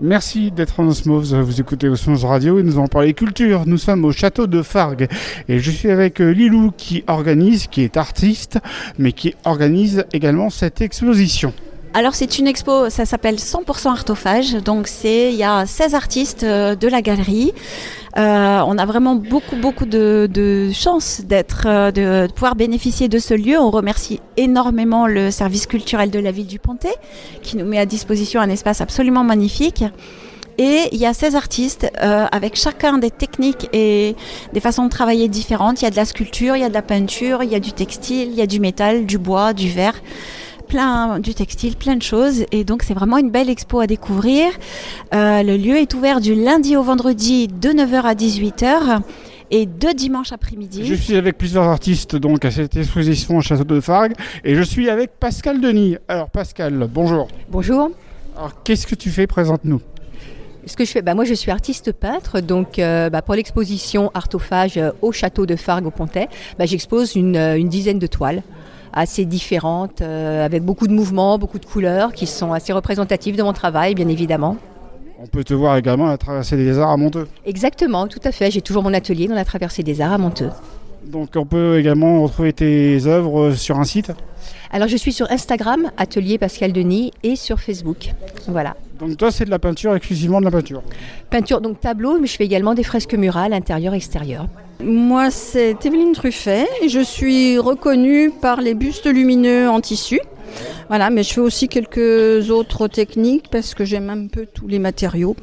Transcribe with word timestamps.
Merci 0.00 0.50
d'être 0.50 0.80
en 0.80 0.88
osmose. 0.88 1.34
Vous 1.34 1.60
écoutez 1.60 1.88
Osmose 1.88 2.24
Radio 2.24 2.58
et 2.58 2.62
nous 2.62 2.78
allons 2.78 2.86
parler 2.86 3.12
culture. 3.12 3.64
Nous 3.66 3.76
sommes 3.76 4.04
au 4.06 4.12
château 4.12 4.46
de 4.46 4.62
Fargue 4.62 5.06
et 5.48 5.58
je 5.58 5.70
suis 5.70 5.90
avec 5.90 6.20
euh, 6.20 6.30
Lilou 6.30 6.72
qui 6.76 7.04
organise, 7.08 7.66
qui 7.66 7.82
est 7.82 7.98
artiste, 7.98 8.58
mais 8.98 9.12
qui 9.12 9.34
organise 9.44 10.04
également 10.14 10.48
cette 10.48 10.80
exposition. 10.80 11.52
Alors 11.94 12.14
c'est 12.14 12.38
une 12.38 12.46
expo, 12.46 12.88
ça 12.88 13.04
s'appelle 13.04 13.34
100% 13.34 13.88
artophage, 13.88 14.54
donc 14.54 14.88
c'est 14.88 15.30
il 15.30 15.36
y 15.36 15.44
a 15.44 15.66
16 15.66 15.94
artistes 15.94 16.42
euh, 16.42 16.74
de 16.74 16.88
la 16.88 17.02
galerie. 17.02 17.52
Euh, 18.18 18.60
on 18.66 18.76
a 18.76 18.84
vraiment 18.84 19.14
beaucoup 19.14 19.56
beaucoup 19.56 19.86
de, 19.86 20.28
de 20.30 20.70
chance 20.72 21.22
d'être, 21.24 21.64
euh, 21.66 21.90
de, 21.90 22.30
pouvoir 22.32 22.56
bénéficier 22.56 23.08
de 23.08 23.18
ce 23.18 23.32
lieu. 23.32 23.58
On 23.58 23.70
remercie 23.70 24.20
énormément 24.36 25.06
le 25.06 25.30
service 25.30 25.66
culturel 25.66 26.10
de 26.10 26.18
la 26.18 26.30
ville 26.30 26.46
du 26.46 26.58
Pontet 26.58 26.94
qui 27.42 27.56
nous 27.56 27.64
met 27.64 27.78
à 27.78 27.86
disposition 27.86 28.40
un 28.40 28.50
espace 28.50 28.80
absolument 28.80 29.24
magnifique. 29.24 29.84
Et 30.58 30.88
il 30.92 30.98
y 30.98 31.06
a 31.06 31.14
16 31.14 31.34
artistes 31.34 31.90
avec 31.98 32.56
chacun 32.56 32.98
des 32.98 33.10
techniques 33.10 33.70
et 33.72 34.14
des 34.52 34.60
façons 34.60 34.84
de 34.84 34.90
travailler 34.90 35.26
différentes. 35.28 35.80
Il 35.80 35.84
y 35.84 35.88
a 35.88 35.90
de 35.90 35.96
la 35.96 36.04
sculpture, 36.04 36.56
il 36.56 36.60
y 36.60 36.64
a 36.64 36.68
de 36.68 36.74
la 36.74 36.82
peinture, 36.82 37.42
il 37.42 37.50
y 37.50 37.54
a 37.54 37.60
du 37.60 37.72
textile, 37.72 38.28
il 38.28 38.34
y 38.34 38.42
a 38.42 38.46
du 38.46 38.60
métal, 38.60 39.06
du 39.06 39.16
bois, 39.16 39.54
du 39.54 39.70
verre 39.70 39.94
plein 40.72 41.20
du 41.20 41.34
textile, 41.34 41.76
plein 41.76 41.96
de 41.96 42.02
choses. 42.02 42.46
Et 42.50 42.64
donc 42.64 42.82
c'est 42.82 42.94
vraiment 42.94 43.18
une 43.18 43.30
belle 43.30 43.50
expo 43.50 43.80
à 43.80 43.86
découvrir. 43.86 44.46
Euh, 45.12 45.42
le 45.42 45.58
lieu 45.58 45.76
est 45.76 45.92
ouvert 45.92 46.18
du 46.18 46.34
lundi 46.34 46.78
au 46.78 46.82
vendredi 46.82 47.46
de 47.46 47.68
9h 47.68 48.00
à 48.04 48.14
18h 48.14 49.02
et 49.50 49.66
de 49.66 49.94
dimanche 49.94 50.32
après-midi. 50.32 50.86
Je 50.86 50.94
suis 50.94 51.16
avec 51.16 51.36
plusieurs 51.36 51.64
artistes 51.64 52.16
donc 52.16 52.46
à 52.46 52.50
cette 52.50 52.74
exposition 52.74 53.36
au 53.36 53.42
Château 53.42 53.64
de 53.64 53.80
Fargue 53.80 54.14
et 54.44 54.54
je 54.54 54.62
suis 54.62 54.88
avec 54.88 55.10
Pascal 55.20 55.60
Denis. 55.60 55.98
Alors 56.08 56.30
Pascal, 56.30 56.88
bonjour. 56.90 57.28
Bonjour. 57.50 57.90
Alors 58.34 58.62
qu'est-ce 58.64 58.86
que 58.86 58.94
tu 58.94 59.10
fais? 59.10 59.26
Présente-nous. 59.26 59.82
Ce 60.64 60.74
que 60.74 60.86
je 60.86 60.90
fais, 60.90 61.02
bah, 61.02 61.14
moi 61.14 61.26
je 61.26 61.34
suis 61.34 61.50
artiste 61.50 61.92
peintre, 61.92 62.40
donc 62.40 62.78
euh, 62.78 63.10
bah, 63.10 63.20
pour 63.20 63.34
l'exposition 63.34 64.10
Artophage 64.14 64.80
au 65.02 65.12
château 65.12 65.44
de 65.44 65.56
Fargue 65.56 65.84
au 65.84 65.90
Pontet, 65.90 66.28
bah, 66.58 66.64
j'expose 66.64 67.14
une, 67.14 67.36
une, 67.36 67.68
dizaine 67.68 67.98
de 67.98 68.06
toiles 68.06 68.42
assez 68.92 69.24
différentes, 69.24 70.00
euh, 70.02 70.44
avec 70.44 70.62
beaucoup 70.62 70.86
de 70.86 70.92
mouvements, 70.92 71.38
beaucoup 71.38 71.58
de 71.58 71.66
couleurs, 71.66 72.12
qui 72.12 72.26
sont 72.26 72.52
assez 72.52 72.72
représentatives 72.72 73.36
de 73.36 73.42
mon 73.42 73.52
travail, 73.52 73.94
bien 73.94 74.08
évidemment. 74.08 74.56
On 75.22 75.26
peut 75.26 75.44
te 75.44 75.54
voir 75.54 75.76
également 75.76 76.06
à 76.08 76.10
la 76.10 76.18
traversée 76.18 76.56
des 76.56 76.78
arts 76.78 76.90
à 76.90 76.96
Monteux. 76.96 77.28
Exactement, 77.46 78.08
tout 78.08 78.20
à 78.24 78.32
fait. 78.32 78.50
J'ai 78.50 78.60
toujours 78.60 78.82
mon 78.82 78.92
atelier 78.92 79.28
dans 79.28 79.34
la 79.34 79.44
traversée 79.44 79.82
des 79.82 80.00
arts 80.00 80.12
à 80.12 80.18
Monteux. 80.18 80.50
Donc 81.04 81.30
on 81.36 81.44
peut 81.44 81.78
également 81.78 82.22
retrouver 82.22 82.52
tes 82.52 83.06
œuvres 83.06 83.52
sur 83.52 83.78
un 83.78 83.84
site 83.84 84.12
Alors 84.70 84.88
je 84.88 84.96
suis 84.96 85.12
sur 85.12 85.30
Instagram, 85.30 85.90
Atelier 85.96 86.38
Pascal 86.38 86.72
Denis, 86.72 87.12
et 87.22 87.36
sur 87.36 87.60
Facebook. 87.60 88.12
Voilà. 88.48 88.76
Donc 88.98 89.16
toi 89.16 89.30
c'est 89.30 89.44
de 89.44 89.50
la 89.50 89.58
peinture, 89.58 89.94
exclusivement 89.94 90.40
de 90.40 90.44
la 90.44 90.50
peinture 90.50 90.82
Peinture, 91.30 91.60
donc 91.60 91.80
tableau, 91.80 92.18
mais 92.18 92.26
je 92.26 92.36
fais 92.36 92.44
également 92.44 92.74
des 92.74 92.84
fresques 92.84 93.14
murales, 93.14 93.52
intérieures, 93.52 93.94
extérieures. 93.94 94.46
Moi, 94.82 95.30
c'est 95.30 95.86
Evelyne 95.86 96.12
Truffet 96.12 96.66
et 96.82 96.88
je 96.88 96.98
suis 96.98 97.56
reconnue 97.58 98.30
par 98.30 98.60
les 98.60 98.74
bustes 98.74 99.06
lumineux 99.06 99.68
en 99.68 99.80
tissu. 99.80 100.20
Voilà, 100.88 101.10
mais 101.10 101.22
je 101.22 101.32
fais 101.32 101.40
aussi 101.40 101.68
quelques 101.68 102.50
autres 102.50 102.88
techniques 102.88 103.48
parce 103.50 103.74
que 103.74 103.84
j'aime 103.84 104.10
un 104.10 104.26
peu 104.26 104.46
tous 104.52 104.68
les 104.68 104.78
matériaux. 104.78 105.36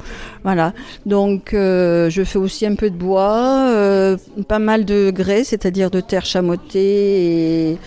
Voilà, 0.44 0.72
donc 1.06 1.54
euh, 1.54 2.08
je 2.10 2.22
fais 2.22 2.38
aussi 2.38 2.66
un 2.66 2.74
peu 2.74 2.90
de 2.90 2.96
bois, 2.96 3.66
euh, 3.68 4.16
pas 4.48 4.58
mal 4.58 4.84
de 4.84 5.10
grès, 5.10 5.44
c'est-à-dire 5.44 5.90
de 5.90 6.00
terre 6.00 6.24
chamottée. 6.24 7.78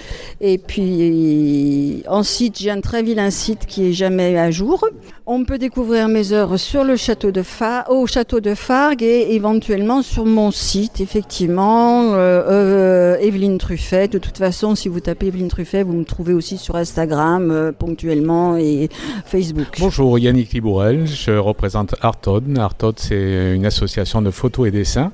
Et, 0.42 0.58
puis 0.58 2.04
en 2.08 2.24
site, 2.24 2.60
j'ai 2.60 2.72
un 2.72 2.82
très 2.82 3.02
vilain 3.02 3.30
site 3.30 3.66
qui 3.66 3.88
est 3.88 3.94
jamais 3.94 4.38
à 4.38 4.52
jour. 4.52 4.86
On 5.26 5.46
peut 5.46 5.58
découvrir 5.58 6.10
mes 6.10 6.34
œuvres 6.34 6.58
sur 6.58 6.84
le 6.84 6.98
château 6.98 7.32
de 7.32 7.44
au 7.90 8.08
château 8.08 8.40
de 8.40 8.56
Fargue 8.56 9.04
et 9.04 9.36
éventuellement 9.36 10.02
sur 10.02 10.26
mon 10.26 10.52
site, 10.52 11.00
effectivement, 11.02 12.14
euh, 12.14 13.18
Evelyne 13.20 13.58
Truffet. 13.58 14.08
De 14.08 14.18
toute 14.18 14.38
façon, 14.38 14.76
si 14.76 14.90
vous 14.90 15.00
tapez 15.00 15.28
Evelyne 15.28 15.48
Truffet, 15.48 15.84
vous 15.84 15.94
me 15.94 16.04
trouvez 16.04 16.34
aussi 16.34 16.58
sur 16.58 16.76
Instagram 16.76 17.13
euh, 17.20 17.72
ponctuellement 17.72 18.58
et 18.58 18.90
Facebook. 19.26 19.78
Bonjour, 19.80 20.20
Yannick 20.20 20.54
Libourel, 20.54 21.08
je 21.08 21.32
représente 21.32 21.96
Artod. 22.02 22.58
Artod, 22.58 22.96
c'est 22.98 23.56
une 23.56 23.66
association 23.66 24.22
de 24.22 24.32
photos 24.32 24.68
et 24.68 24.72
dessins. 24.72 25.12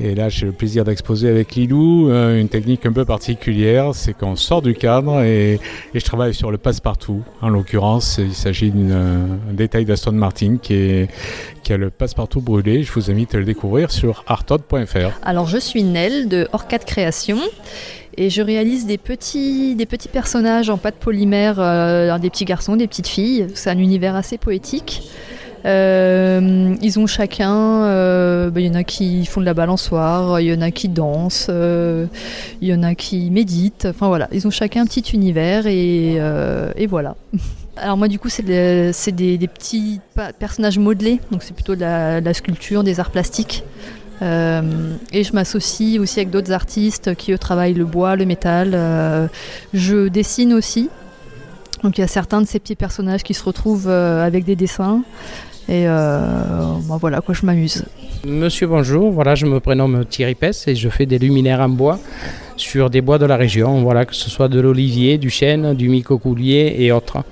Et 0.00 0.14
là, 0.14 0.28
j'ai 0.28 0.46
le 0.46 0.52
plaisir 0.52 0.84
d'exposer 0.84 1.28
avec 1.28 1.54
Lilou 1.54 2.10
une 2.10 2.48
technique 2.48 2.86
un 2.86 2.92
peu 2.92 3.04
particulière, 3.04 3.94
c'est 3.94 4.12
qu'on 4.12 4.36
sort 4.36 4.62
du 4.62 4.74
cadre 4.74 5.22
et, 5.22 5.54
et 5.94 6.00
je 6.00 6.04
travaille 6.04 6.34
sur 6.34 6.50
le 6.50 6.58
passe-partout. 6.58 7.22
En 7.40 7.48
l'occurrence, 7.48 8.18
il 8.18 8.34
s'agit 8.34 8.70
d'une 8.70 8.92
un 8.92 9.52
détail 9.52 9.84
d'Aston 9.84 10.12
Martin 10.12 10.56
qui, 10.60 10.74
est, 10.74 11.10
qui 11.62 11.72
a 11.72 11.76
le 11.76 11.90
passe-partout 11.90 12.40
brûlé. 12.40 12.82
Je 12.82 12.92
vous 12.92 13.10
invite 13.10 13.34
à 13.34 13.38
le 13.38 13.44
découvrir 13.44 13.90
sur 13.90 14.24
artod.fr. 14.26 15.18
Alors 15.22 15.46
je 15.46 15.58
suis 15.58 15.82
Nel 15.82 16.28
de 16.28 16.48
Orcade 16.52 16.84
Création 16.84 17.38
et 18.16 18.30
je 18.30 18.42
réalise 18.42 18.86
des 18.86 18.98
petits, 18.98 19.74
des 19.74 19.86
petits 19.86 20.08
personnages 20.08 20.70
en 20.70 20.78
pâte 20.78 20.96
polymère, 20.96 21.56
euh, 21.58 22.18
des 22.18 22.30
petits 22.30 22.44
garçons, 22.44 22.76
des 22.76 22.86
petites 22.86 23.08
filles. 23.08 23.46
C'est 23.54 23.70
un 23.70 23.78
univers 23.78 24.14
assez 24.16 24.38
poétique. 24.38 25.02
Euh, 25.64 26.74
ils 26.82 26.98
ont 26.98 27.06
chacun, 27.06 27.84
euh, 27.84 28.50
bah, 28.50 28.60
il 28.60 28.66
y 28.66 28.70
en 28.70 28.74
a 28.74 28.82
qui 28.82 29.24
font 29.26 29.40
de 29.40 29.46
la 29.46 29.54
balançoire, 29.54 30.40
il 30.40 30.48
y 30.48 30.54
en 30.54 30.60
a 30.60 30.72
qui 30.72 30.88
dansent, 30.88 31.48
il 31.48 32.68
y 32.68 32.74
en 32.74 32.82
a 32.82 32.94
qui 32.94 33.30
méditent. 33.30 33.86
Enfin 33.88 34.08
voilà, 34.08 34.28
ils 34.32 34.46
ont 34.46 34.50
chacun 34.50 34.82
un 34.82 34.86
petit 34.86 35.12
univers 35.12 35.66
et, 35.66 36.16
et 36.76 36.86
voilà. 36.86 37.16
Alors 37.76 37.96
moi 37.96 38.08
du 38.08 38.18
coup 38.18 38.28
c'est 38.28 38.42
des, 38.42 38.92
petits 39.48 40.00
personnages 40.38 40.78
modelés, 40.78 41.20
donc 41.30 41.42
c'est 41.42 41.54
plutôt 41.54 41.74
de 41.74 41.80
la, 41.80 42.34
sculpture, 42.34 42.84
des 42.84 43.00
arts 43.00 43.10
plastiques. 43.10 43.64
Euh, 44.22 44.62
et 45.12 45.24
je 45.24 45.32
m'associe 45.32 46.00
aussi 46.00 46.20
avec 46.20 46.30
d'autres 46.30 46.52
artistes 46.52 47.14
qui 47.16 47.32
eux 47.32 47.38
travaillent 47.38 47.74
le 47.74 47.84
bois, 47.84 48.16
le 48.16 48.24
métal. 48.24 48.72
Euh, 48.74 49.26
je 49.74 50.08
dessine 50.08 50.52
aussi. 50.52 50.88
Donc 51.82 51.98
il 51.98 52.02
y 52.02 52.04
a 52.04 52.08
certains 52.08 52.40
de 52.40 52.46
ces 52.46 52.60
petits 52.60 52.76
personnages 52.76 53.24
qui 53.24 53.34
se 53.34 53.44
retrouvent 53.44 53.88
euh, 53.88 54.24
avec 54.24 54.44
des 54.44 54.56
dessins. 54.56 55.02
Et 55.68 55.86
bah, 55.86 56.98
voilà 57.00 57.20
quoi, 57.20 57.34
je 57.34 57.46
m'amuse. 57.46 57.84
Monsieur 58.24 58.66
bonjour, 58.66 59.10
voilà 59.12 59.36
je 59.36 59.46
me 59.46 59.60
prénomme 59.60 60.04
Thierry 60.04 60.34
Pess 60.34 60.66
et 60.66 60.74
je 60.74 60.88
fais 60.88 61.06
des 61.06 61.18
luminaires 61.18 61.60
en 61.60 61.68
bois 61.68 61.98
sur 62.56 62.90
des 62.90 63.00
bois 63.00 63.18
de 63.18 63.26
la 63.26 63.36
région, 63.36 63.80
voilà 63.80 64.04
que 64.04 64.14
ce 64.14 64.28
soit 64.28 64.48
de 64.48 64.60
l'olivier, 64.60 65.18
du 65.18 65.30
chêne, 65.30 65.74
du 65.74 65.88
micocoulier 65.88 66.74
et 66.78 66.92
autres. 66.92 67.24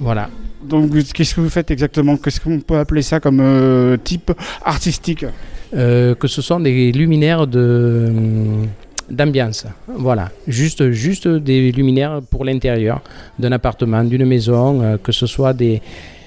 Voilà. 0.00 0.30
Donc, 0.62 0.90
qu'est-ce 1.12 1.34
que 1.34 1.40
vous 1.40 1.50
faites 1.50 1.70
exactement? 1.70 2.16
Qu'est-ce 2.16 2.40
qu'on 2.40 2.60
peut 2.60 2.78
appeler 2.78 3.02
ça 3.02 3.20
comme 3.20 3.40
euh, 3.40 3.96
type 3.96 4.32
artistique? 4.64 5.24
Que 5.72 6.28
ce 6.28 6.42
sont 6.42 6.60
des 6.60 6.92
luminaires 6.92 7.46
de 7.46 8.06
hum, 8.08 8.66
d'ambiance. 9.12 9.66
Voilà, 9.86 10.30
juste, 10.48 10.90
juste 10.90 11.28
des 11.28 11.70
luminaires 11.70 12.20
pour 12.30 12.44
l'intérieur 12.44 13.00
d'un 13.38 13.52
appartement, 13.52 14.02
d'une 14.02 14.24
maison, 14.24 14.82
euh, 14.82 14.96
que 14.96 15.12
ce 15.12 15.26
soit 15.26 15.52
des, 15.52 15.80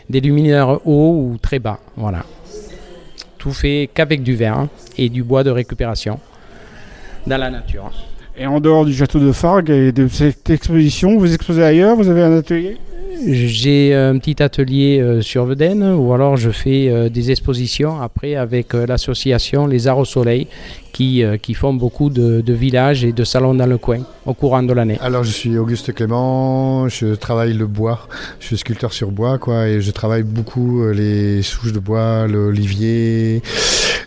des 0.10 0.22
luminaires 0.22 0.80
hauts 0.88 1.32
ou 1.32 1.38
très 1.42 1.60
bas. 1.60 1.80
Voilà. 1.98 2.24
Tout 3.38 3.52
fait 3.52 3.90
qu'avec 3.94 4.24
du 4.24 4.36
verre 4.36 4.68
et 4.98 5.10
du 5.10 5.24
bois 5.24 5.44
de 5.44 5.50
récupération 5.50 6.20
dans 7.28 7.38
la 7.38 7.50
nature. 7.50 7.92
Et 8.38 8.46
en 8.46 8.60
dehors 8.60 8.86
du 8.86 8.94
château 8.94 9.20
de 9.20 9.32
Fargue 9.32 9.70
et 9.70 9.92
de 9.92 10.08
cette 10.08 10.50
exposition, 10.50 11.18
vous 11.18 11.34
exposez 11.34 11.64
ailleurs 11.64 11.96
Vous 11.96 12.10
avez 12.10 12.22
un 12.24 12.38
atelier? 12.38 12.78
J'ai 13.26 13.94
un 13.94 14.18
petit 14.18 14.42
atelier 14.42 15.00
euh, 15.00 15.22
sur 15.22 15.46
Veden 15.46 15.84
ou 15.94 16.14
alors 16.14 16.38
je 16.38 16.50
fais 16.50 16.90
euh, 16.90 17.10
des 17.10 17.32
expositions 17.32 18.02
après 18.02 18.36
avec 18.36 18.74
euh, 18.74 18.86
l'association 18.86 19.68
Les 19.68 19.88
Arts 19.88 20.00
au 20.00 20.06
Soleil 20.06 20.48
qui, 20.92 21.24
qui 21.42 21.54
font 21.56 21.74
beaucoup 21.74 22.10
de, 22.10 22.42
villages 22.54 23.04
et 23.04 23.12
de 23.12 23.26
salons 23.26 23.54
dans 23.54 23.66
le 23.66 23.78
coin 23.78 24.00
au 24.26 24.34
courant 24.34 24.64
de 24.64 24.72
l'année. 24.72 24.98
Alors 25.02 25.26
je 25.26 25.32
suis 25.32 25.58
Auguste 25.58 25.94
Clément, 25.94 26.88
je 26.88 27.16
travaille 27.16 27.52
le 27.52 27.68
bois, 27.68 28.08
je 28.40 28.48
suis 28.48 28.58
sculpteur 28.58 28.94
sur 28.94 29.12
bois 29.12 29.38
quoi 29.38 29.68
et 29.68 29.82
je 29.82 29.92
travaille 29.92 30.24
beaucoup 30.24 30.88
les 30.94 31.42
souches 31.42 31.74
de 31.74 31.80
bois, 31.80 32.28
l'olivier, 32.28 33.42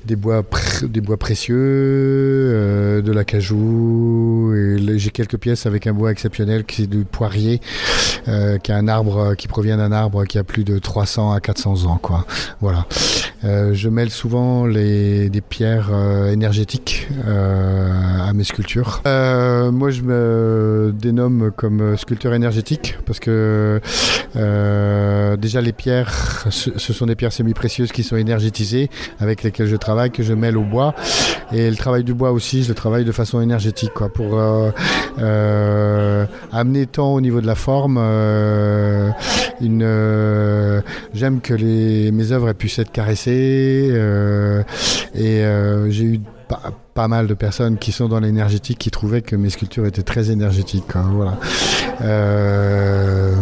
des 0.09 0.17
bois, 0.17 0.43
des 0.83 1.01
bois 1.01 1.17
précieux, 1.17 1.55
de 3.05 3.13
la 3.13 3.25
cajou 3.25 4.53
et 4.57 4.99
j'ai 4.99 5.11
quelques 5.11 5.39
pièces 5.39 5.67
avec 5.67 5.87
un 5.87 5.93
bois 5.93 6.11
exceptionnel 6.11 6.65
qui 6.65 6.83
est 6.83 6.87
du 6.87 7.05
poirier 7.05 7.61
qui 8.63 8.73
a 8.73 8.77
un 8.77 8.89
arbre 8.89 9.19
euh, 9.19 9.35
qui 9.35 9.49
provient 9.49 9.77
d'un 9.77 9.93
arbre 9.93 10.25
qui 10.25 10.39
a 10.39 10.45
plus 10.45 10.65
de 10.65 10.79
300 10.79 11.33
à 11.33 11.41
400 11.41 11.87
ans. 11.87 11.99
Quoi. 12.01 12.27
Voilà. 12.61 12.87
Euh, 13.45 13.73
je 13.73 13.89
mêle 13.89 14.11
souvent 14.11 14.67
les, 14.67 15.31
des 15.31 15.41
pierres 15.41 15.91
euh, 15.93 16.33
énergétiques 16.33 17.09
à 17.27 18.33
mes 18.33 18.45
sculptures. 18.45 19.01
moi, 19.05 19.91
je 19.91 20.03
me 20.03 20.93
dénomme 20.95 21.51
comme 21.57 21.97
sculpteur 21.97 22.35
énergétique 22.35 22.99
parce 23.07 23.21
que 23.21 23.81
déjà 24.35 25.61
les 25.61 25.73
pierres, 25.73 26.47
ce, 26.51 26.93
sont 26.93 27.07
des 27.07 27.15
pierres 27.15 27.33
semi-précieuses 27.33 27.93
qui 27.93 28.03
sont 28.03 28.17
énergétisées 28.17 28.91
avec 29.21 29.43
lesquelles 29.43 29.67
je 29.67 29.77
travaille 29.77 29.98
que 30.09 30.23
je 30.23 30.33
mêle 30.35 30.57
au 30.57 30.63
bois. 30.63 30.95
Et 31.53 31.71
le 31.71 31.77
travail 31.77 32.05
du 32.05 32.15
bois 32.15 32.31
aussi, 32.31 32.63
je 32.63 32.69
le 32.69 32.75
travaille 32.75 33.05
de 33.05 33.13
façon 33.13 33.41
énergétique, 33.41 33.93
quoi, 33.95 34.11
pour 34.11 34.39
amener 36.53 36.87
tant 36.87 37.15
au 37.15 37.21
niveau 37.21 37.41
de 37.41 37.47
la 37.47 37.55
forme. 37.55 37.99
une, 39.61 40.83
j'aime 41.15 41.41
que 41.41 41.55
mes 42.11 42.33
œuvres 42.33 42.53
puissent 42.53 42.79
être 42.79 42.93
caressées. 42.93 43.91
et 45.15 45.43
j'ai 45.89 46.05
eu 46.05 46.21
pas, 46.95 47.09
mal 47.09 47.27
de 47.27 47.35
personnes 47.35 47.79
qui 47.79 47.93
sont 47.93 48.09
dans 48.09 48.21
l'énergétique 48.21 48.79
qui 48.79 48.91
trouvaient 48.91 49.23
que 49.23 49.37
mes 49.37 49.51
sculptures 49.51 49.87
étaient 49.87 50.03
très 50.03 50.31
énergétiques. 50.31 50.97
Hein, 50.97 51.11
voilà. 51.13 51.39
Euh, 52.03 53.35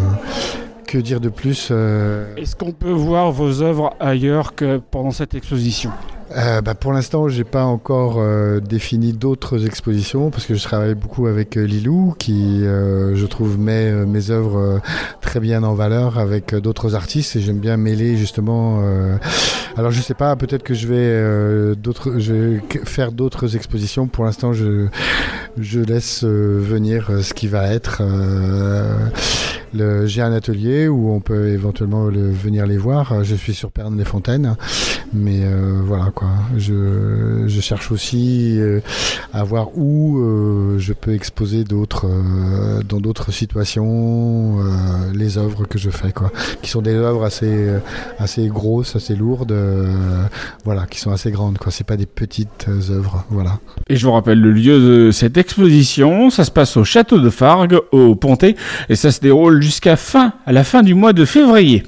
que 0.85 0.97
dire 0.97 1.19
de 1.19 1.29
plus 1.29 1.69
euh 1.71 2.35
Est-ce 2.37 2.55
qu'on 2.55 2.71
peut 2.71 2.91
voir 2.91 3.31
vos 3.31 3.61
œuvres 3.61 3.93
ailleurs 3.99 4.55
que 4.55 4.77
pendant 4.77 5.11
cette 5.11 5.35
exposition? 5.35 5.91
Euh, 6.35 6.61
bah, 6.61 6.75
pour 6.75 6.91
l'instant, 6.91 7.29
j'ai 7.29 7.43
pas 7.43 7.63
encore 7.63 8.15
euh, 8.17 8.59
défini 8.59 9.13
d'autres 9.13 9.65
expositions 9.65 10.29
parce 10.29 10.45
que 10.45 10.55
je 10.55 10.63
travaille 10.63 10.95
beaucoup 10.95 11.27
avec 11.27 11.57
euh, 11.57 11.63
Lilou 11.63 12.15
qui, 12.17 12.61
je 12.63 13.25
trouve, 13.25 13.57
met 13.57 13.91
mes 14.05 14.29
œuvres 14.29 14.81
très 15.21 15.39
bien 15.39 15.63
en 15.63 15.73
valeur 15.73 16.17
avec 16.17 16.53
d'autres 16.55 16.95
artistes 16.95 17.35
et 17.35 17.41
j'aime 17.41 17.59
bien 17.59 17.77
mêler 17.77 18.17
justement. 18.17 18.81
alors 19.77 19.91
je 19.91 20.01
sais 20.01 20.13
pas, 20.13 20.35
peut-être 20.35 20.63
que 20.63 20.73
je 20.73 20.87
vais 20.87 21.75
d'autres, 21.75 22.19
je 22.19 22.33
vais 22.33 22.61
faire 22.85 23.11
d'autres 23.11 23.55
expositions. 23.55 24.07
Pour 24.07 24.25
l'instant, 24.25 24.53
je 24.53 24.87
je 25.57 25.79
laisse 25.79 26.23
venir 26.23 27.09
ce 27.21 27.33
qui 27.33 27.47
va 27.47 27.67
être. 27.67 28.01
J'ai 30.05 30.21
un 30.21 30.33
atelier 30.33 30.87
où 30.87 31.11
on 31.11 31.19
peut 31.19 31.49
éventuellement 31.49 32.05
venir 32.05 32.65
les 32.65 32.77
voir. 32.77 33.23
Je 33.23 33.35
suis 33.35 33.53
sur 33.53 33.71
Pernes-les-Fontaines, 33.71 34.55
mais 35.13 35.41
voilà 35.83 36.11
quoi. 36.13 36.29
Je, 36.57 37.43
je 37.47 37.61
cherche 37.61 37.91
aussi 37.91 38.59
euh, 38.59 38.81
à 39.33 39.43
voir 39.43 39.69
où 39.75 40.19
euh, 40.19 40.79
je 40.79 40.93
peux 40.93 41.13
exposer 41.13 41.63
d'autres, 41.63 42.07
euh, 42.07 42.81
dans 42.87 42.99
d'autres 42.99 43.31
situations, 43.31 44.57
les 45.13 45.37
œuvres 45.37 45.65
que 45.65 45.77
je 45.77 45.89
fais, 45.89 46.11
quoi. 46.11 46.31
Qui 46.61 46.69
sont 46.69 46.81
des 46.81 46.93
œuvres 46.93 47.25
assez, 47.25 47.67
assez 48.19 48.47
grosses, 48.47 48.95
assez 48.95 49.15
lourdes, 49.15 49.55
voilà, 50.65 50.85
qui 50.85 50.99
sont 50.99 51.11
assez 51.11 51.31
grandes, 51.31 51.57
quoi. 51.57 51.71
C'est 51.71 51.85
pas 51.85 51.97
des 51.97 52.05
petites 52.05 52.67
œuvres, 52.89 53.25
voilà. 53.29 53.59
Et 53.89 53.95
je 53.95 54.05
vous 54.05 54.13
rappelle 54.13 54.39
le 54.39 54.51
lieu 54.51 54.79
de 54.79 55.11
cette 55.11 55.37
exposition, 55.37 56.29
ça 56.29 56.43
se 56.43 56.51
passe 56.51 56.77
au 56.77 56.83
château 56.83 57.19
de 57.19 57.29
Fargue, 57.29 57.79
au 57.91 58.15
Pontet, 58.15 58.55
et 58.89 58.95
ça 58.95 59.11
se 59.11 59.19
déroule 59.19 59.61
jusqu'à 59.61 59.95
fin, 59.95 60.33
à 60.45 60.51
la 60.51 60.63
fin 60.63 60.83
du 60.83 60.93
mois 60.93 61.13
de 61.13 61.25
février. 61.25 61.83